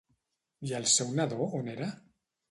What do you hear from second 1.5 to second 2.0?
on era?